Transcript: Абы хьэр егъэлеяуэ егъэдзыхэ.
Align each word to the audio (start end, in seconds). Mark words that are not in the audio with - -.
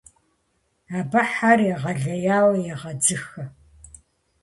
Абы 0.97 1.21
хьэр 1.31 1.59
егъэлеяуэ 1.71 2.55
егъэдзыхэ. 2.71 3.43